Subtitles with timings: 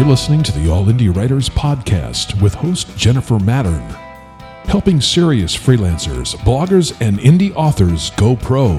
[0.00, 3.86] You're listening to the All Indie Writers Podcast with host Jennifer Mattern,
[4.64, 8.78] helping serious freelancers, bloggers, and indie authors go pro.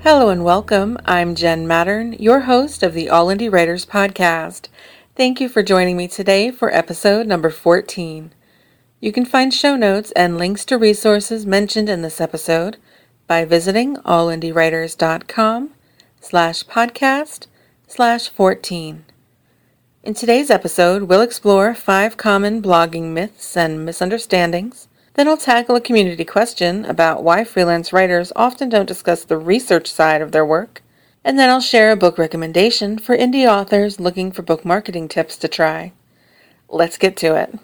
[0.00, 0.96] Hello and welcome.
[1.04, 4.68] I'm Jen Mattern, your host of the All Indie Writers Podcast.
[5.16, 8.32] Thank you for joining me today for episode number 14.
[9.00, 12.78] You can find show notes and links to resources mentioned in this episode
[13.26, 15.74] by visiting allindiewriters.com
[16.20, 17.46] slash podcast
[17.86, 19.04] slash 14.
[20.02, 24.88] In today's episode, we'll explore five common blogging myths and misunderstandings.
[25.14, 29.90] Then I'll tackle a community question about why freelance writers often don't discuss the research
[29.90, 30.82] side of their work.
[31.24, 35.36] And then I'll share a book recommendation for indie authors looking for book marketing tips
[35.38, 35.92] to try.
[36.68, 37.58] Let's get to it.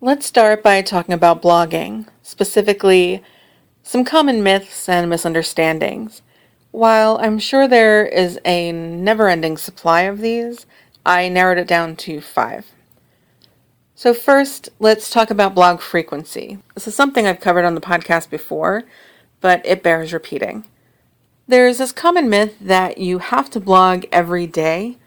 [0.00, 3.22] Let's start by talking about blogging, specifically
[3.82, 6.22] some common myths and misunderstandings.
[6.70, 10.66] While I'm sure there is a never ending supply of these,
[11.04, 12.66] I narrowed it down to five.
[13.94, 16.58] So, first, let's talk about blog frequency.
[16.74, 18.84] This is something I've covered on the podcast before,
[19.40, 20.66] but it bears repeating.
[21.48, 24.98] There's this common myth that you have to blog every day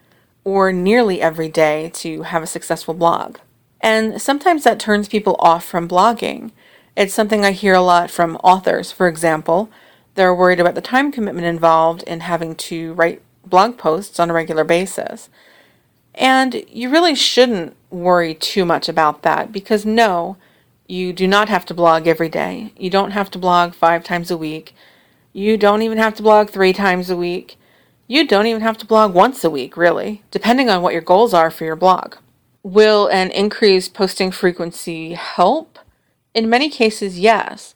[0.43, 3.37] or nearly every day to have a successful blog.
[3.79, 6.51] And sometimes that turns people off from blogging.
[6.97, 9.69] It's something I hear a lot from authors, for example,
[10.15, 14.33] they're worried about the time commitment involved in having to write blog posts on a
[14.33, 15.29] regular basis.
[16.13, 20.37] And you really shouldn't worry too much about that because no,
[20.87, 22.73] you do not have to blog every day.
[22.77, 24.75] You don't have to blog five times a week.
[25.31, 27.57] You don't even have to blog three times a week.
[28.07, 31.33] You don't even have to blog once a week, really, depending on what your goals
[31.33, 32.15] are for your blog.
[32.61, 35.79] Will an increased posting frequency help?
[36.33, 37.73] In many cases, yes.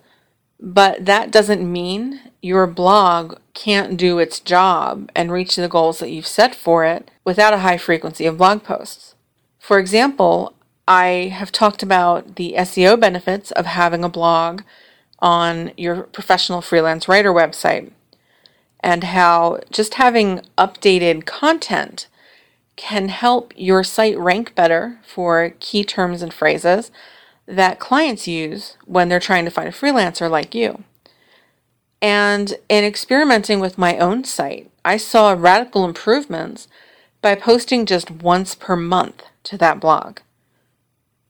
[0.60, 6.12] But that doesn't mean your blog can't do its job and reach the goals that
[6.12, 9.16] you've set for it without a high frequency of blog posts.
[9.60, 10.54] For example,
[10.88, 14.62] I have talked about the SEO benefits of having a blog
[15.20, 17.92] on your professional freelance writer website
[18.82, 22.08] and how just having updated content
[22.76, 26.92] can help your site rank better for key terms and phrases
[27.48, 30.84] that clients use when they're trying to find a freelancer like you.
[32.02, 36.68] And in experimenting with my own site, I saw radical improvements
[37.22, 40.20] by posting just once per month to that blog.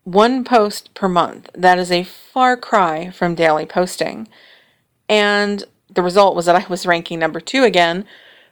[0.04, 1.50] One post per month.
[1.54, 4.28] That is a far cry from daily posting.
[5.08, 8.06] And the result was that I was ranking number two again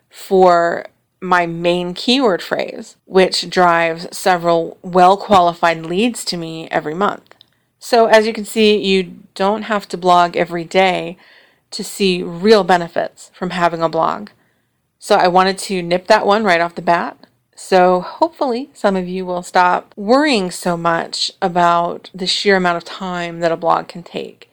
[0.10, 0.86] for
[1.20, 7.33] my main keyword phrase, which drives several well qualified leads to me every month.
[7.86, 11.18] So, as you can see, you don't have to blog every day
[11.72, 14.30] to see real benefits from having a blog.
[15.00, 17.18] So, I wanted to nip that one right off the bat.
[17.58, 22.86] So, hopefully, some of you will stop worrying so much about the sheer amount of
[22.86, 24.50] time that a blog can take.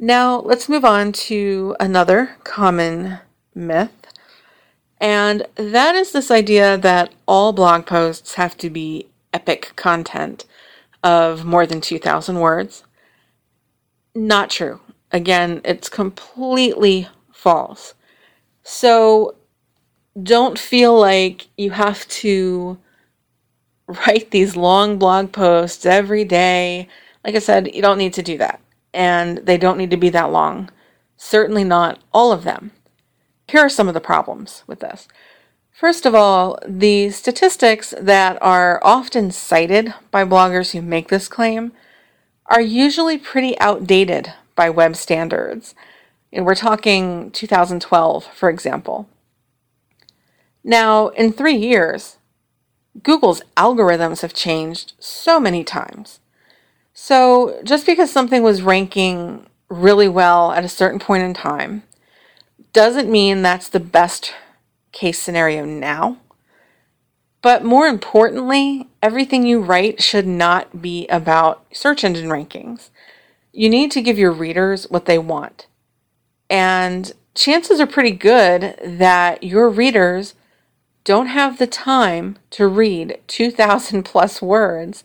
[0.00, 3.18] Now, let's move on to another common
[3.54, 4.06] myth.
[4.98, 10.46] And that is this idea that all blog posts have to be epic content
[11.02, 12.84] of more than 2,000 words.
[14.14, 14.80] Not true.
[15.10, 17.94] Again, it's completely false.
[18.62, 19.36] So
[20.22, 22.78] don't feel like you have to
[23.86, 26.88] write these long blog posts every day.
[27.24, 28.60] Like I said, you don't need to do that.
[28.94, 30.70] And they don't need to be that long.
[31.16, 32.72] Certainly not all of them.
[33.48, 35.08] Here are some of the problems with this.
[35.82, 41.72] First of all, the statistics that are often cited by bloggers who make this claim
[42.46, 45.74] are usually pretty outdated by web standards.
[46.32, 49.08] And we're talking 2012, for example.
[50.62, 52.16] Now, in three years,
[53.02, 56.20] Google's algorithms have changed so many times.
[56.94, 61.82] So, just because something was ranking really well at a certain point in time
[62.72, 64.32] doesn't mean that's the best
[64.92, 66.18] case scenario now.
[67.42, 72.90] But more importantly, everything you write should not be about search engine rankings.
[73.52, 75.66] You need to give your readers what they want.
[76.48, 80.34] And chances are pretty good that your readers
[81.04, 85.02] don't have the time to read 2,000 plus words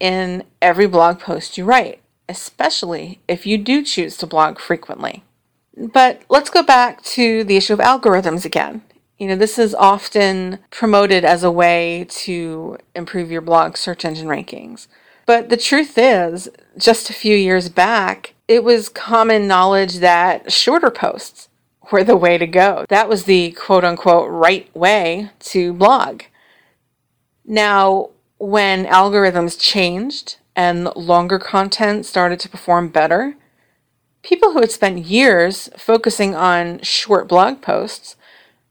[0.00, 5.22] in every blog post you write, especially if you do choose to blog frequently.
[5.76, 8.82] But let's go back to the issue of algorithms again.
[9.18, 14.28] You know, this is often promoted as a way to improve your blog search engine
[14.28, 14.88] rankings.
[15.26, 20.90] But the truth is, just a few years back, it was common knowledge that shorter
[20.90, 21.48] posts
[21.90, 22.84] were the way to go.
[22.88, 26.22] That was the quote unquote right way to blog.
[27.44, 33.36] Now, when algorithms changed and longer content started to perform better,
[34.26, 38.16] people who had spent years focusing on short blog posts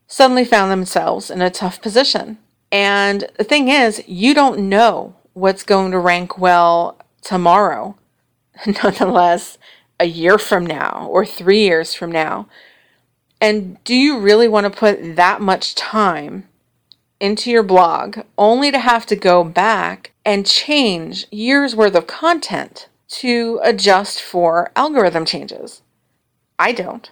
[0.06, 2.38] suddenly found themselves in a tough position.
[2.74, 7.96] And the thing is, you don't know what's going to rank well tomorrow,
[8.84, 9.58] nonetheless,
[9.98, 12.50] a year from now or three years from now.
[13.40, 16.50] And do you really want to put that much time
[17.22, 22.90] into your blog only to have to go back and change years worth of content
[23.08, 25.82] to adjust for algorithm changes?
[26.58, 27.10] I don't.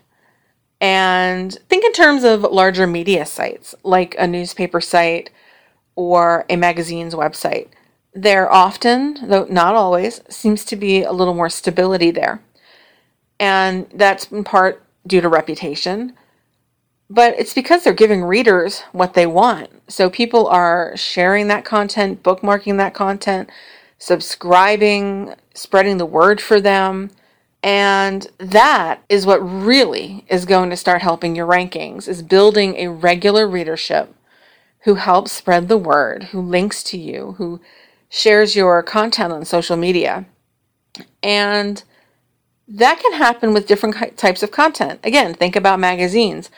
[0.82, 5.30] And think in terms of larger media sites like a newspaper site
[5.96, 7.70] or a magazine's website.
[8.14, 12.42] There often, though not always, seems to be a little more stability there.
[13.40, 16.14] And that's in part due to reputation,
[17.10, 19.70] but it's because they're giving readers what they want.
[19.88, 23.50] So people are sharing that content, bookmarking that content,
[24.04, 27.10] subscribing, spreading the word for them.
[27.64, 32.90] And that is what really is going to start helping your rankings is building a
[32.90, 34.14] regular readership
[34.82, 37.62] who helps spread the word, who links to you, who
[38.10, 40.26] shares your content on social media.
[41.24, 41.82] And
[42.68, 45.00] that can happen with different types of content.
[45.02, 46.50] Again, think about magazines.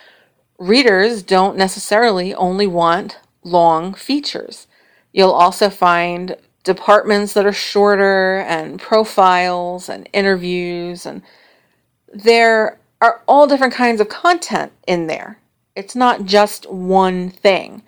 [0.58, 4.66] Readers don't necessarily only want long features.
[5.14, 11.22] You'll also find departments that are shorter and profiles and interviews and
[12.14, 15.40] there are all different kinds of content in there.
[15.76, 17.84] It's not just one thing.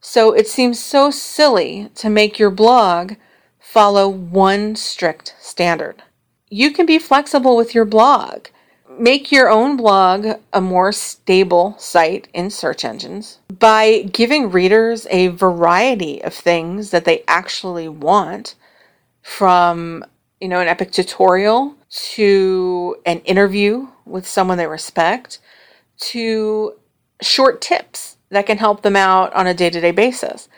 [0.00, 3.14] So it seems so silly to make your blog
[3.58, 6.02] follow one strict standard.
[6.50, 8.46] You can be flexible with your blog.
[8.98, 15.28] Make your own blog a more stable site in search engines by giving readers a
[15.28, 18.54] variety of things that they actually want
[19.22, 20.04] from,
[20.40, 25.40] you know, an epic tutorial to an interview with someone they respect
[25.96, 26.74] to
[27.20, 30.48] short tips that can help them out on a day to day basis.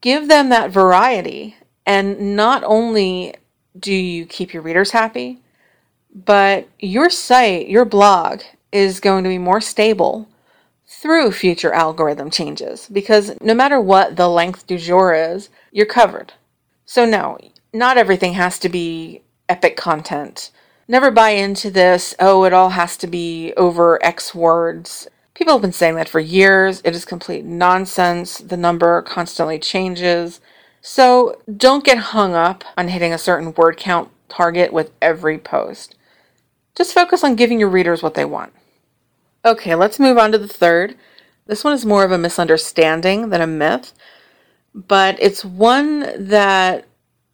[0.00, 3.34] Give them that variety, and not only
[3.78, 5.42] do you keep your readers happy,
[6.24, 8.40] but your site, your blog,
[8.72, 10.28] is going to be more stable
[10.86, 16.32] through future algorithm changes because no matter what the length du jour is, you're covered.
[16.86, 17.36] So, no,
[17.72, 20.50] not everything has to be epic content.
[20.88, 25.08] Never buy into this, oh, it all has to be over X words.
[25.34, 26.80] People have been saying that for years.
[26.84, 28.38] It is complete nonsense.
[28.38, 30.40] The number constantly changes.
[30.80, 35.95] So don't get hung up on hitting a certain word count target with every post.
[36.76, 38.52] Just focus on giving your readers what they want.
[39.44, 40.96] Okay, let's move on to the third.
[41.46, 43.92] This one is more of a misunderstanding than a myth,
[44.74, 46.86] but it's one that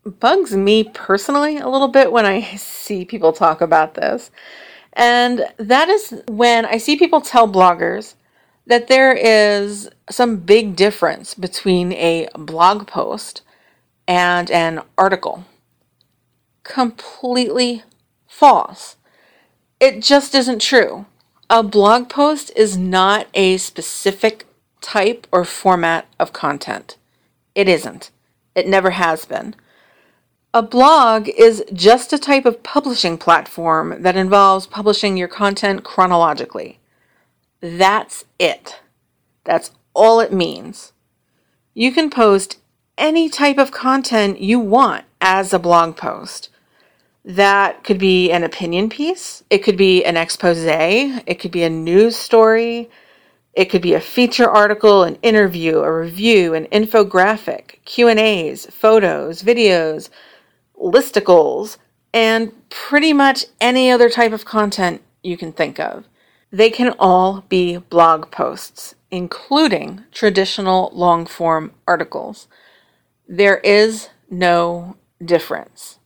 [0.05, 4.31] bugs me personally a little bit when I see people talk about this.
[4.93, 8.15] And that is when I see people tell bloggers
[8.67, 13.43] that there is some big difference between a blog post
[14.07, 15.45] and an article.
[16.63, 17.83] Completely
[18.29, 18.97] false.
[19.83, 21.07] It just isn't true.
[21.51, 24.47] A blog post is not a specific
[24.81, 26.97] type or format of content.
[27.57, 28.13] It isn't.
[28.55, 29.57] It never has been.
[30.55, 36.79] A blog is just a type of publishing platform that involves publishing your content chronologically.
[37.61, 38.79] That's it.
[39.43, 40.93] That's all it means.
[41.75, 42.61] You can post
[42.97, 46.51] any type of content you want as a blog post.
[47.25, 51.71] That could be an opinion piece, it could be an expose, it could be a
[51.71, 52.91] news story,
[53.55, 60.09] it could be a feature article, an interview, a review, an infographic, Q&As, photos, videos,
[60.77, 61.77] listicles,
[62.13, 66.05] and pretty much any other type of content you can think of.
[66.51, 72.49] They can all be blog posts, including traditional long form articles.
[73.29, 75.99] There is no difference.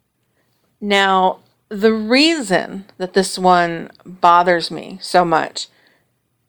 [0.81, 5.69] Now, the reason that this one bothers me so much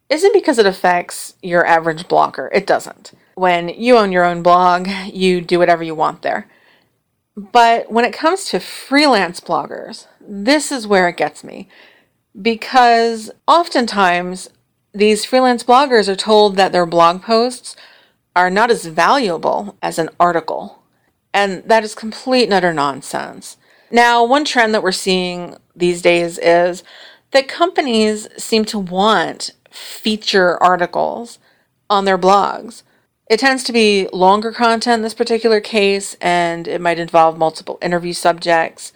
[0.08, 2.48] isn't because it affects your average blogger.
[2.52, 3.12] It doesn't.
[3.34, 6.48] When you own your own blog, you do whatever you want there.
[7.36, 11.68] But when it comes to freelance bloggers, this is where it gets me.
[12.40, 14.50] Because oftentimes
[14.92, 17.76] these freelance bloggers are told that their blog posts
[18.34, 20.82] are not as valuable as an article.
[21.32, 23.56] And that is complete and utter nonsense.
[23.90, 26.82] Now, one trend that we're seeing these days is
[27.30, 31.38] that companies seem to want feature articles
[31.88, 32.82] on their blogs.
[33.30, 37.78] It tends to be longer content in this particular case, and it might involve multiple
[37.82, 38.92] interview subjects,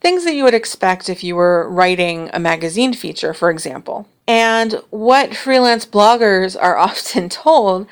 [0.00, 4.08] things that you would expect if you were writing a magazine feature, for example.
[4.26, 7.86] And what freelance bloggers are often told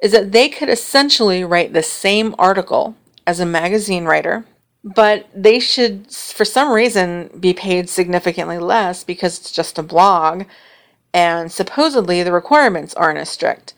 [0.00, 2.94] is that they could essentially write the same article
[3.26, 4.44] as a magazine writer,
[4.84, 10.44] but they should, for some reason, be paid significantly less because it's just a blog,
[11.14, 13.72] and supposedly the requirements aren't as strict.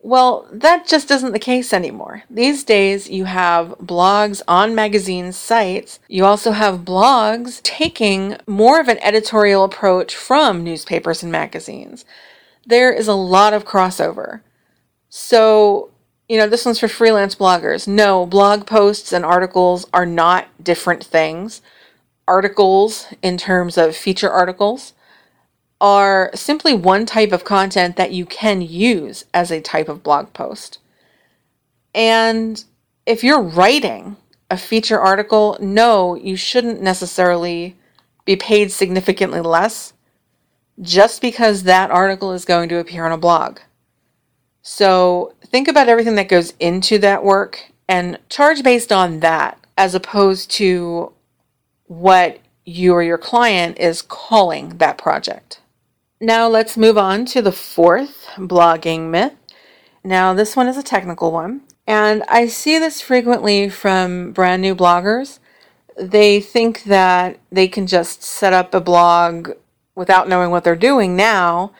[0.00, 2.22] Well, that just isn't the case anymore.
[2.30, 5.98] These days, you have blogs on magazine sites.
[6.08, 12.04] You also have blogs taking more of an editorial approach from newspapers and magazines.
[12.64, 14.42] There is a lot of crossover.
[15.08, 15.90] So,
[16.28, 17.86] you know, this one's for freelance bloggers.
[17.86, 21.62] No, blog posts and articles are not different things.
[22.26, 24.92] Articles, in terms of feature articles,
[25.80, 30.32] are simply one type of content that you can use as a type of blog
[30.32, 30.78] post.
[31.94, 32.62] And
[33.04, 34.16] if you're writing
[34.50, 37.76] a feature article, no, you shouldn't necessarily
[38.24, 39.92] be paid significantly less
[40.80, 43.58] just because that article is going to appear on a blog.
[44.68, 49.94] So think about everything that goes into that work and charge based on that as
[49.94, 51.12] opposed to
[51.86, 55.60] what you or your client is calling that project.
[56.20, 59.34] Now let's move on to the fourth blogging myth.
[60.02, 64.74] Now, this one is a technical one, and I see this frequently from brand new
[64.74, 65.38] bloggers.
[65.96, 69.50] They think that they can just set up a blog
[69.94, 71.72] without knowing what they're doing now,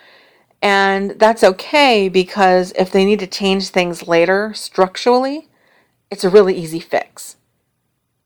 [0.66, 5.48] and that's okay because if they need to change things later structurally,
[6.10, 7.36] it's a really easy fix.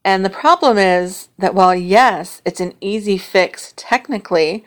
[0.07, 4.65] And the problem is that while, yes, it's an easy fix technically,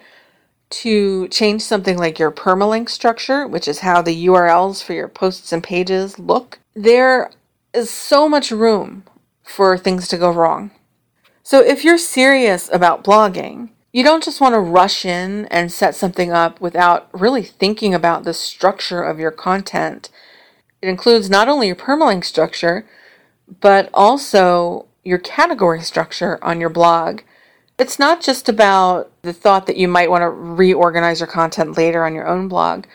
[0.70, 5.52] to change something like your permalink structure, which is how the URLs for your posts
[5.52, 7.32] and pages look, there
[7.74, 9.04] is so much room
[9.44, 10.70] for things to go wrong.
[11.42, 15.96] So if you're serious about blogging, you don't just want to rush in and set
[15.96, 20.10] something up without really thinking about the structure of your content.
[20.82, 22.86] It includes not only your permalink structure,
[23.62, 27.22] but also your category structure on your blog
[27.78, 32.06] it's not just about the thought that you might want to reorganize your content later
[32.06, 32.86] on your own blog,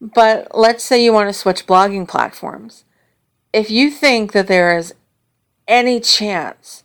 [0.00, 2.84] but let's say you want to switch blogging platforms.
[3.52, 4.94] If you think that there is
[5.66, 6.84] any chance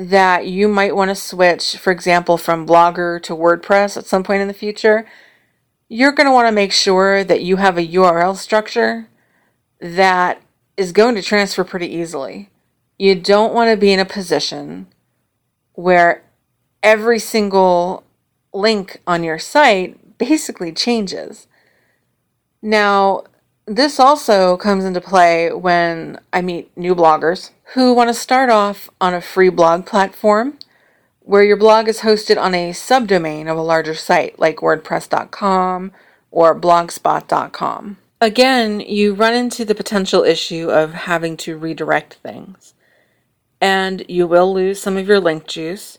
[0.00, 4.40] that you might want to switch, for example, from Blogger to WordPress at some point
[4.40, 5.06] in the future,
[5.90, 9.08] you're going to want to make sure that you have a URL structure
[9.78, 10.40] that
[10.78, 12.48] is going to transfer pretty easily.
[12.98, 14.86] You don't want to be in a position
[15.74, 16.22] where
[16.82, 18.02] every single
[18.54, 21.46] link on your site basically changes.
[22.62, 23.24] Now,
[23.70, 28.90] this also comes into play when I meet new bloggers who want to start off
[29.00, 30.58] on a free blog platform
[31.20, 35.92] where your blog is hosted on a subdomain of a larger site like WordPress.com
[36.32, 37.98] or Blogspot.com.
[38.20, 42.74] Again, you run into the potential issue of having to redirect things.
[43.60, 45.98] And you will lose some of your link juice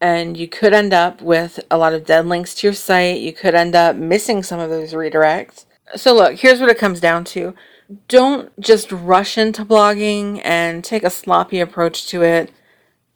[0.00, 3.20] and you could end up with a lot of dead links to your site.
[3.20, 5.66] You could end up missing some of those redirects.
[5.96, 7.54] So, look, here's what it comes down to
[8.08, 12.50] don't just rush into blogging and take a sloppy approach to it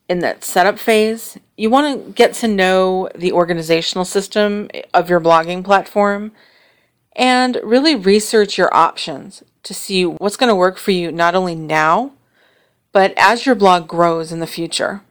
[0.09, 1.39] in that setup phase.
[1.57, 6.33] You want to get to know the organizational system of your blogging platform
[7.17, 11.55] and really research your options to see what's going to work for you not only
[11.55, 12.13] now,
[12.93, 15.03] but as your blog grows in the future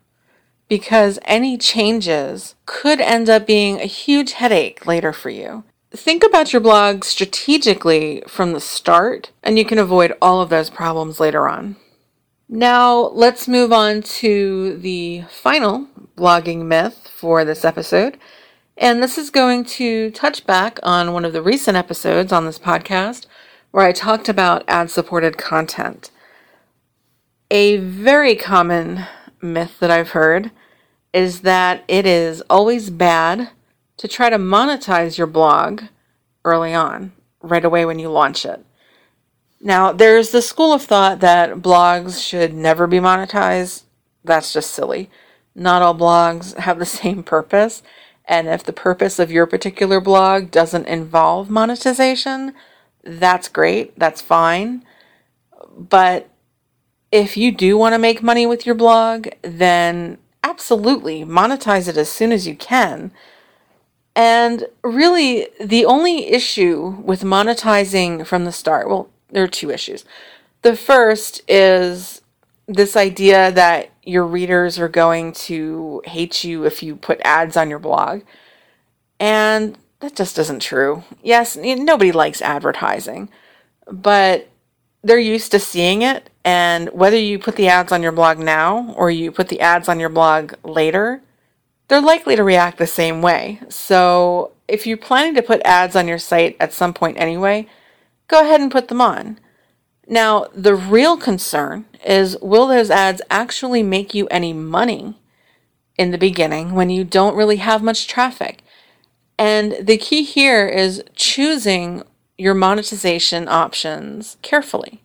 [0.68, 5.64] because any changes could end up being a huge headache later for you.
[5.92, 10.70] Think about your blog strategically from the start, and you can avoid all of those
[10.70, 11.78] problems later on.
[12.50, 18.18] Now, let's move on to the final blogging myth for this episode.
[18.78, 22.60] And this is going to touch back on one of the recent episodes on this
[22.60, 23.26] podcast
[23.72, 26.12] where I talked about ad supported content.
[27.50, 29.06] A very common
[29.42, 30.52] myth that I've heard
[31.14, 33.50] is that it is always bad
[33.98, 35.84] to try to monetize your blog
[36.46, 37.12] early on,
[37.42, 38.64] right away when you launch it.
[39.60, 43.84] Now, there's the school of thought that blogs should never be monetized.
[44.24, 45.10] That's just silly.
[45.56, 47.82] Not all blogs have the same purpose.
[48.26, 52.54] And if the purpose of your particular blog doesn't involve monetization,
[53.04, 53.98] that's great.
[53.98, 54.84] That's fine.
[55.78, 56.30] But
[57.12, 62.10] if you do want to make money with your blog, then absolutely monetize it as
[62.10, 63.12] soon as you can.
[64.18, 70.06] And really, the only issue with monetizing from the start, well, there are two issues.
[70.64, 72.22] The first is
[72.68, 77.70] this idea that your readers are going to hate you if you put ads on
[77.70, 78.24] your blog.
[79.20, 81.04] And that just isn't true.
[81.22, 83.30] Yes, nobody likes advertising,
[83.86, 84.50] but
[85.04, 86.32] they're used to seeing it.
[86.44, 89.88] And whether you put the ads on your blog now or you put the ads
[89.88, 91.22] on your blog later,
[91.88, 93.62] they're likely to react the same way.
[93.70, 97.68] So if you're planning to put ads on your site at some point anyway,
[98.28, 99.40] go ahead and put them on.
[100.08, 105.20] Now, the real concern is will those ads actually make you any money
[105.98, 108.62] in the beginning when you don't really have much traffic?
[109.38, 112.04] And the key here is choosing
[112.38, 115.04] your monetization options carefully.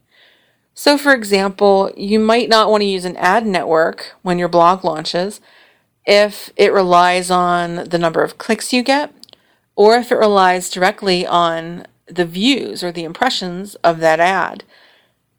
[0.75, 4.85] So, for example, you might not want to use an ad network when your blog
[4.85, 5.41] launches
[6.05, 9.13] if it relies on the number of clicks you get,
[9.77, 14.65] or if it relies directly on the views or the impressions of that ad.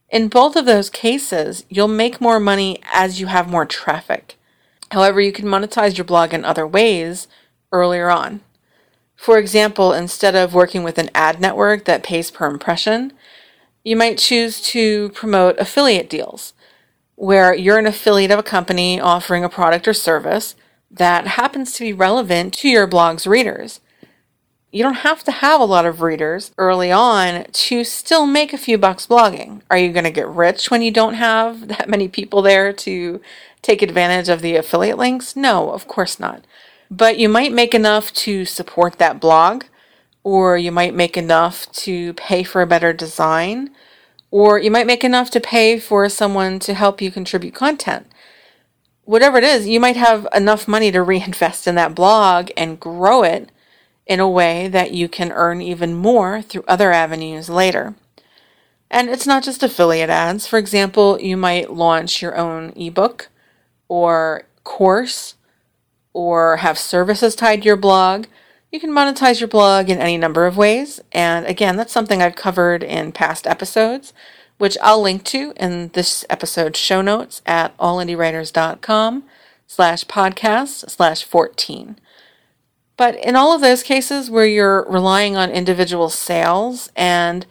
[0.10, 4.38] In both of those cases, you'll make more money as you have more traffic.
[4.92, 7.28] However, you can monetize your blog in other ways
[7.72, 8.42] earlier on.
[9.16, 13.14] For example, instead of working with an ad network that pays per impression,
[13.84, 16.54] you might choose to promote affiliate deals,
[17.16, 20.56] where you're an affiliate of a company offering a product or service
[20.92, 23.80] that happens to be relevant to your blog's readers.
[24.72, 28.58] You don't have to have a lot of readers early on to still make a
[28.58, 29.62] few bucks blogging.
[29.70, 33.22] Are you going to get rich when you don't have that many people there to
[33.62, 35.36] take advantage of the affiliate links?
[35.36, 36.44] No, of course not
[36.96, 39.64] but you might make enough to support that blog,
[40.24, 43.72] or you might make enough to pay for a better design,
[44.34, 48.08] or you might make enough to pay for someone to help you contribute content.
[49.04, 53.22] Whatever it is, you might have enough money to reinvest in that blog and grow
[53.22, 53.52] it
[54.08, 57.94] in a way that you can earn even more through other avenues later.
[58.90, 60.48] And it's not just affiliate ads.
[60.48, 63.30] For example, you might launch your own ebook
[63.88, 65.36] or course
[66.12, 68.26] or have services tied to your blog,
[68.74, 71.00] you can monetize your blog in any number of ways.
[71.12, 74.14] And again, that's something I've covered in past episodes,
[74.58, 79.26] which I'll link to in this episode's show notes at allindiewriters.com
[79.68, 82.00] slash podcast slash 14.
[82.98, 87.46] But in all of those cases where you're relying on individual sales and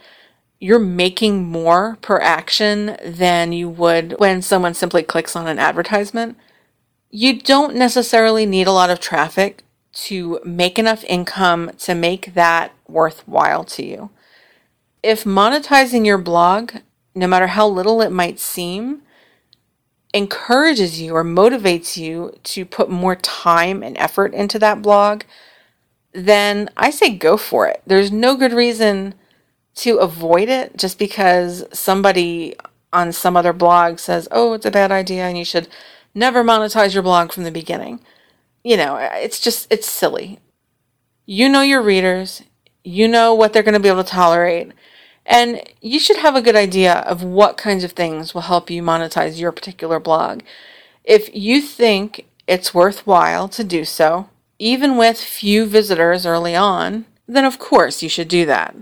[0.59, 6.37] you're making more per action than you would when someone simply clicks on an advertisement,
[7.09, 12.73] you don't necessarily need a lot of traffic to make enough income to make that
[12.87, 14.09] worthwhile to you.
[15.01, 16.73] If monetizing your blog,
[17.13, 19.01] no matter how little it might seem,
[20.13, 25.23] encourages you or motivates you to put more time and effort into that blog,
[26.13, 27.81] then I say go for it.
[27.85, 29.15] There's no good reason
[29.75, 32.55] to avoid it just because somebody
[32.91, 35.67] on some other blog says, oh, it's a bad idea and you should
[36.13, 37.99] never monetize your blog from the beginning.
[38.63, 40.39] You know, it's just, it's silly.
[41.25, 42.43] You know your readers,
[42.83, 44.71] you know what they're going to be able to tolerate,
[45.25, 48.81] and you should have a good idea of what kinds of things will help you
[48.81, 50.41] monetize your particular blog.
[51.03, 57.45] If you think it's worthwhile to do so, even with few visitors early on, then
[57.45, 58.75] of course you should do that.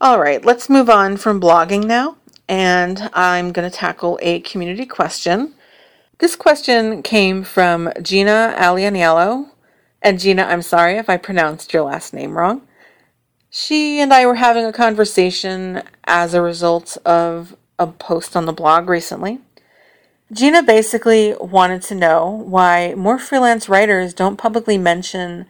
[0.00, 2.16] All right, let's move on from blogging now,
[2.48, 5.54] and I'm going to tackle a community question.
[6.20, 9.52] This question came from Gina Alianiello.
[10.02, 12.60] And Gina, I'm sorry if I pronounced your last name wrong.
[13.48, 18.52] She and I were having a conversation as a result of a post on the
[18.52, 19.38] blog recently.
[20.30, 25.46] Gina basically wanted to know why more freelance writers don't publicly mention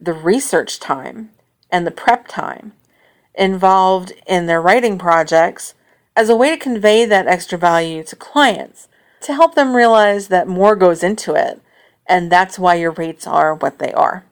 [0.00, 1.30] the research time
[1.70, 2.72] and the prep time
[3.36, 5.74] involved in their writing projects
[6.16, 8.87] as a way to convey that extra value to clients
[9.22, 11.60] to help them realize that more goes into it,
[12.06, 14.24] and that's why your rates are what they are.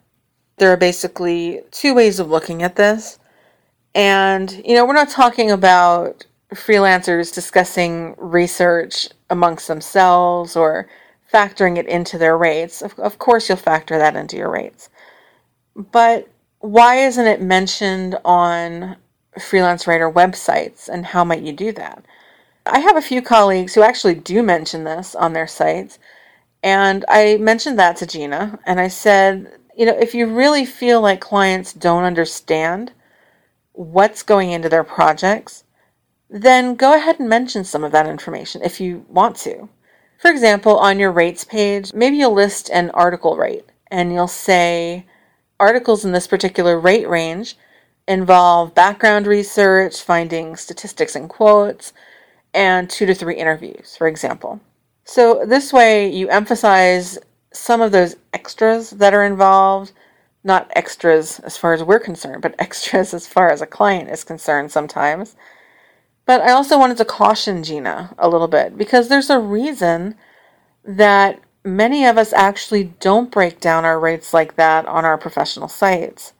[0.58, 3.18] There are basically two ways of looking at this.
[3.94, 10.88] And, you know, we're not talking about freelancers discussing research amongst themselves or
[11.32, 12.82] factoring it into their rates.
[12.82, 14.88] Of, of course, you'll factor that into your rates.
[15.74, 16.28] But
[16.60, 18.96] why isn't it mentioned on
[19.38, 22.04] freelance writer websites, and how might you do that?
[22.66, 25.98] I have a few colleagues who actually do mention this on their sites.
[26.62, 31.00] And I mentioned that to Gina, and I said, you know, if you really feel
[31.00, 32.92] like clients don't understand
[33.72, 35.64] what's going into their projects,
[36.28, 39.68] then go ahead and mention some of that information if you want to.
[40.18, 45.06] For example, on your rates page, maybe you'll list an article rate and you'll say
[45.60, 47.56] articles in this particular rate range
[48.08, 51.92] involve background research, finding statistics and quotes,
[52.56, 54.60] and two to three interviews, for example.
[55.04, 57.18] So, this way you emphasize
[57.52, 59.92] some of those extras that are involved,
[60.42, 64.24] not extras as far as we're concerned, but extras as far as a client is
[64.24, 65.36] concerned sometimes.
[66.24, 70.16] But I also wanted to caution Gina a little bit because there's a reason
[70.84, 75.68] that many of us actually don't break down our rates like that on our professional
[75.68, 76.32] sites.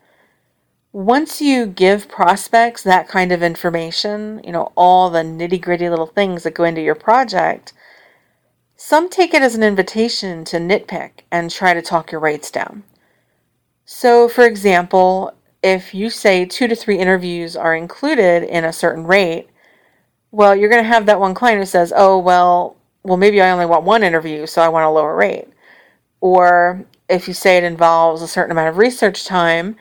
[0.96, 6.06] Once you give prospects that kind of information, you know, all the nitty gritty little
[6.06, 7.74] things that go into your project,
[8.76, 12.82] some take it as an invitation to nitpick and try to talk your rates down.
[13.84, 19.04] So, for example, if you say two to three interviews are included in a certain
[19.04, 19.50] rate,
[20.30, 23.50] well, you're going to have that one client who says, oh, well, well, maybe I
[23.50, 25.48] only want one interview, so I want a lower rate.
[26.22, 29.76] Or if you say it involves a certain amount of research time,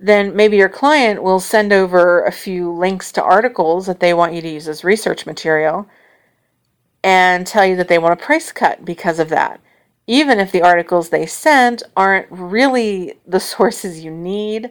[0.00, 4.32] then maybe your client will send over a few links to articles that they want
[4.32, 5.88] you to use as research material
[7.02, 9.60] and tell you that they want a price cut because of that,
[10.06, 14.70] even if the articles they sent aren't really the sources you need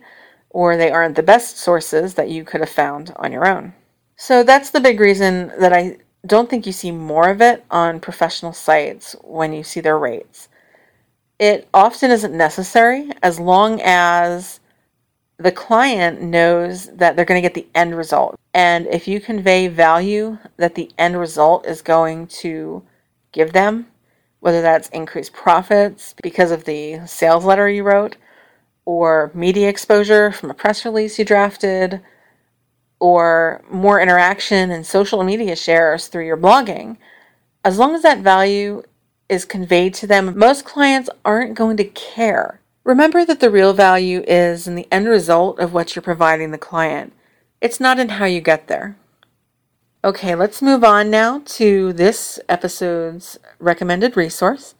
[0.49, 3.73] or they aren't the best sources that you could have found on your own.
[4.15, 7.99] So that's the big reason that I don't think you see more of it on
[7.99, 10.49] professional sites when you see their rates.
[11.37, 14.59] It often isn't necessary as long as
[15.39, 18.35] the client knows that they're going to get the end result.
[18.53, 22.83] And if you convey value that the end result is going to
[23.31, 23.87] give them,
[24.39, 28.17] whether that's increased profits because of the sales letter you wrote,
[28.85, 32.01] or media exposure from a press release you drafted,
[32.99, 36.97] or more interaction and social media shares through your blogging,
[37.63, 38.81] as long as that value
[39.29, 42.59] is conveyed to them, most clients aren't going to care.
[42.87, 46.57] Remember that the real value is in the end result of what you're providing the
[46.57, 47.11] client.
[47.59, 48.95] It's not in how you get there.
[50.05, 54.73] Okay, let's move on now to this episode's recommended resource.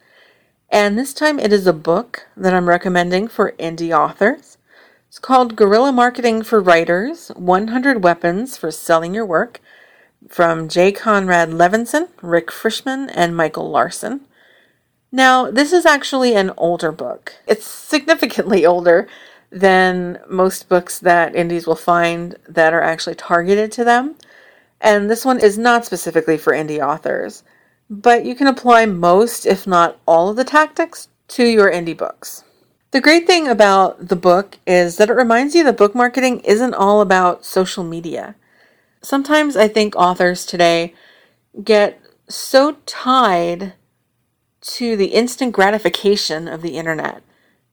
[0.70, 4.56] And this time it is a book that I'm recommending for indie authors.
[5.08, 9.60] It's called Guerrilla Marketing for Writers 100 Weapons for Selling Your Work
[10.30, 14.22] from Jay Conrad Levinson, Rick Frishman, and Michael Larsen.
[15.10, 17.34] Now, this is actually an older book.
[17.46, 19.08] It's significantly older
[19.50, 24.16] than most books that indies will find that are actually targeted to them.
[24.80, 27.42] And this one is not specifically for indie authors,
[27.88, 32.44] but you can apply most, if not all, of the tactics to your indie books.
[32.90, 36.74] The great thing about the book is that it reminds you that book marketing isn't
[36.74, 38.34] all about social media.
[39.02, 40.94] Sometimes I think authors today
[41.62, 43.72] get so tied
[44.76, 47.22] to the instant gratification of the internet.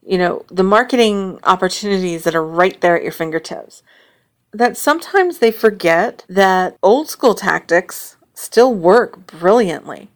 [0.05, 3.83] You know, the marketing opportunities that are right there at your fingertips.
[4.51, 10.09] That sometimes they forget that old school tactics still work brilliantly.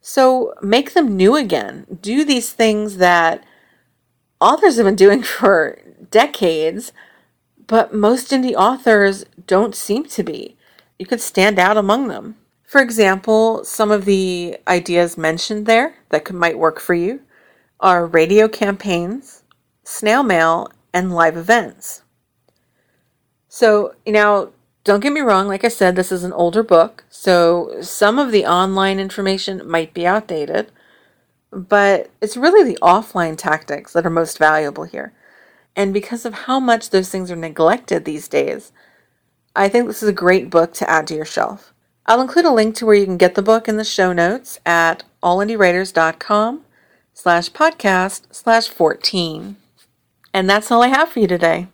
[0.00, 1.86] So make them new again.
[2.00, 3.42] Do these things that
[4.40, 6.92] authors have been doing for decades,
[7.66, 10.56] but most indie authors don't seem to be.
[10.98, 12.36] You could stand out among them.
[12.66, 17.20] For example, some of the ideas mentioned there that could, might work for you
[17.78, 19.44] are radio campaigns,
[19.84, 22.02] snail mail, and live events.
[23.48, 24.50] So, now,
[24.82, 28.32] don't get me wrong, like I said, this is an older book, so some of
[28.32, 30.70] the online information might be outdated,
[31.50, 35.12] but it's really the offline tactics that are most valuable here.
[35.74, 38.72] And because of how much those things are neglected these days,
[39.54, 41.72] I think this is a great book to add to your shelf.
[42.06, 44.60] I'll include a link to where you can get the book in the show notes
[44.64, 46.62] at allindiewriters.com
[47.12, 49.56] slash podcast slash 14.
[50.32, 51.68] And that's all I have for you today.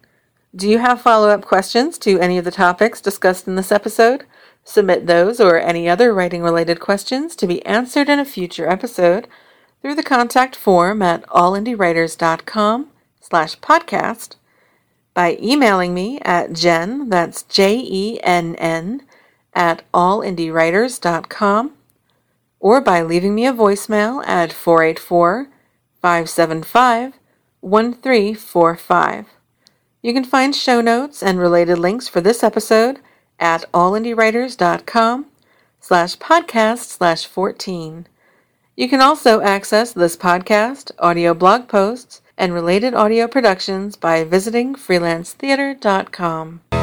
[0.55, 4.25] Do you have follow-up questions to any of the topics discussed in this episode?
[4.65, 9.29] Submit those or any other writing-related questions to be answered in a future episode
[9.81, 12.89] through the contact form at allindiewriters.com
[13.21, 14.37] slash podcast,
[15.15, 19.03] by emailing me at jenn, that's J-E-N-N,
[19.55, 21.73] at allindiewriters.com,
[22.61, 25.49] or by leaving me a voicemail at 484
[26.01, 27.15] 575
[27.61, 29.27] 1345.
[30.03, 32.99] You can find show notes and related links for this episode
[33.39, 35.27] at allindiewriters.com
[35.81, 38.07] slash podcast slash 14.
[38.77, 44.75] You can also access this podcast, audio blog posts, and related audio productions by visiting
[44.75, 46.82] freelancetheater.com.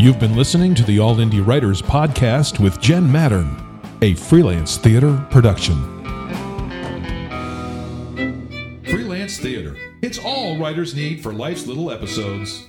[0.00, 3.60] You've been listening to the All Indie Writers podcast with Jen Mattern.
[4.00, 5.76] a freelance theater production.
[8.86, 9.76] Freelance Theater.
[10.00, 12.66] It's all writers need for life's little episodes.